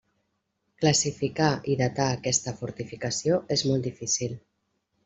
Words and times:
Classificar 0.83 1.51
i 1.73 1.77
datar 1.83 2.09
aquesta 2.15 2.57
fortificació 2.63 3.39
és 3.59 3.67
molt 3.71 3.89
difícil. 3.93 4.39